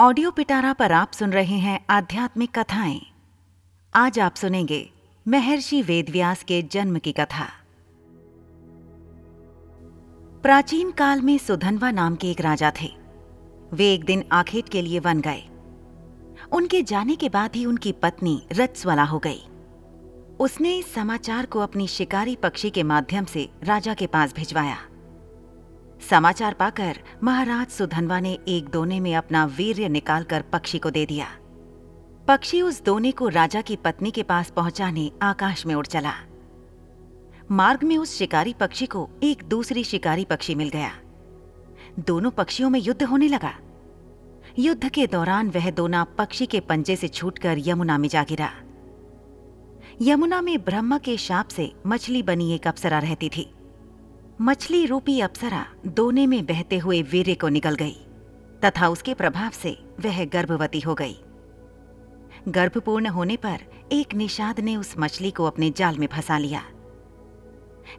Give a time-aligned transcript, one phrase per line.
[0.00, 3.00] Audio पिटारा पर आप सुन रहे हैं आध्यात्मिक कथाएँ।
[3.94, 4.90] आज आप सुनेंगे
[5.28, 7.46] महर्षि वेदव्यास के जन्म की कथा।
[10.42, 12.90] प्राचीन काल में सुधनवा नाम के एक राजा थे।
[13.72, 15.42] वे एक दिन आखेट के लिए वन गए।
[16.52, 19.42] उनके जाने के बाद ही उनकी पत्नी रत्स्वला हो गई।
[20.40, 24.78] उसने इस समाचार को अपनी शिकारी पक्षी के माध्यम से राजा के पास भिजवाया।
[26.00, 31.26] समाचार पाकर महाराज सुधनवा ने एक दोने में अपना वीर्य निकालकर पक्षी को दे दिया।
[32.28, 36.12] पक्षी उस दोने को राजा की पत्नी के पास पहुँचाने आकाश में उड़ चला।
[37.50, 40.90] मार्ग में उस शिकारी पक्षी को एक दूसरी शिकारी पक्षी मिल गया।
[41.98, 43.54] दोनों पक्षियों में युद्ध होने लगा।
[44.58, 48.50] युद्ध के दौरान वह दोना पक्षी के पंजे से छूटकर यमुना में जा गिरा।
[50.02, 53.50] यमुना में ब्रह्मा के शाप से मछली बनी एक अप्सरा रहती थी।
[54.40, 57.96] मछली रूपी अप्सरा दोने में बहते हुए वीर्य को निकल गई,
[58.64, 61.16] तथा उसके प्रभाव से वह गर्भवती हो गई।
[62.48, 63.60] गर्भपूर्ण होने पर
[63.92, 66.62] एक निषाद ने उस मछली को अपने जाल में फंसा लिया।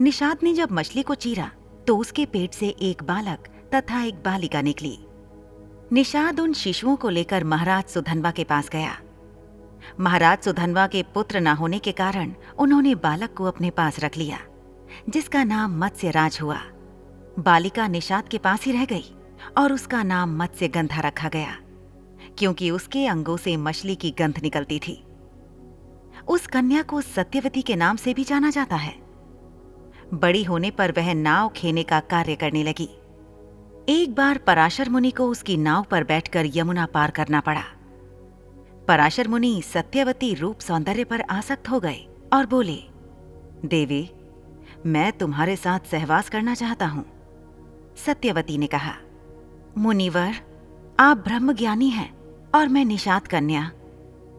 [0.00, 1.50] निषाद ने जब मछली को चीरा
[1.86, 4.98] तो उसके पेट से एक बालक तथा एक बालिका निकली।
[5.92, 8.96] निषाद उन शिशुओं को लेकर महाराज सुधनवा के पास गया।
[10.00, 14.38] महाराज सुधनवा के पुत्र न होने के कारण उन्होंने बालक को अपने पास रख लिया।
[15.08, 16.60] जिसका नाम मत्स्य राज हुआ।
[17.38, 19.04] बालिका निषाद के पास ही रह गई
[19.58, 21.56] और उसका नाम मत्स्य गंधा रखा गया,
[22.38, 25.02] क्योंकि उसके अंगों से मछली की गंध निकलती थी।
[26.28, 28.94] उस कन्या को सत्यवती के नाम से भी जाना जाता है।
[30.14, 32.88] बड़ी होने पर वह नाव खेने का कार्य करने लगी।
[33.88, 37.62] एक बार पराशर मुनि को उसकी नाव पर बैठकर यमुना पार करना पड़ा।
[38.88, 42.78] पराशर मुनि सत्यवती रूप सौंदर्य पर आसक्त हो गए और बोले,
[43.64, 44.08] देवी
[44.86, 47.04] मैं तुम्हारे साथ सहवास करना चाहता हूँ,
[47.96, 48.92] सत्यवती ने कहा।
[49.78, 50.34] मुनिवर,
[51.00, 52.08] आप ब्रह्म ज्ञानी हैं
[52.54, 53.70] और मैं निषाद कन्या।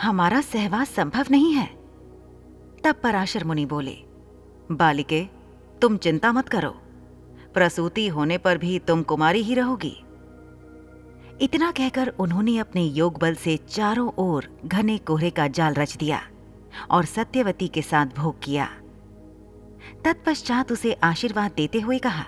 [0.00, 1.66] हमारा सहवास संभव नहीं है।
[2.84, 3.96] तब पराशर मुनि बोले,
[4.72, 5.24] बालिके,
[5.82, 6.70] तुम चिंता मत करो।
[7.54, 9.96] प्रसूति होने पर भी तुम कुमारी ही रहोगी।
[11.40, 16.20] इतना कहकर उन्होंने अपने योग बल से चारों ओर घने कोहरे का जाल रच दिया
[16.90, 18.68] और सत्यवती के साथ भोग किया।
[20.04, 22.24] तत्पश्चात उसे आशीर्वाद देते हुए कहा,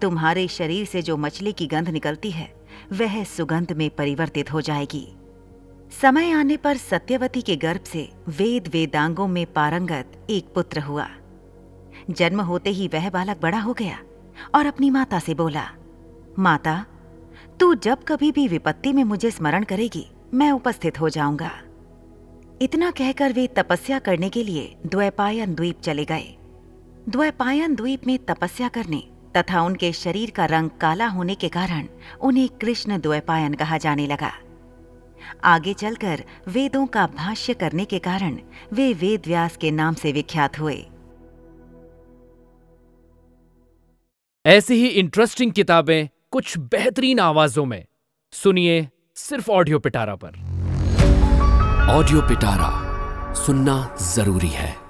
[0.00, 2.52] तुम्हारे शरीर से जो मछली की गंध निकलती है,
[2.92, 5.06] वह सुगंध में परिवर्तित हो जाएगी।
[6.02, 11.08] समय आने पर सत्यवती के गर्भ से वेद वेदांगों में पारंगत एक पुत्र हुआ।
[12.10, 13.98] जन्म होते ही वह बालक बड़ा हो गया
[14.54, 15.64] और अपनी माता से बोला,
[16.38, 16.84] माता,
[17.60, 21.50] तू जब कभी भी विपत्ति में मुझे स्मरण करेगी, मैं उपस्थित हो जाऊँगा
[22.62, 26.37] इतना कहकर वे तपस्या करने के लिए द्वैपायन द्वीप चले गए।
[27.08, 29.02] द्वैपायन द्वीप में तपस्या करने
[29.36, 31.86] तथा उनके शरीर का रंग काला होने के कारण
[32.20, 34.32] उन्हें कृष्ण द्वैपायन कहा जाने लगा।
[35.44, 38.38] आगे चलकर वेदों का भाष्य करने के कारण
[38.72, 40.76] वे वेद व्यास के नाम से विख्यात हुए।
[44.46, 47.84] ऐसी ही इंटरेस्टिंग किताबें कुछ बेहतरीन आवाजों में।
[48.32, 50.36] सुनिए सिर्फ़ ऑडियो पिटारा पर।
[51.90, 54.87] ऑडियो पिटारा सुनना ज़रूरी है।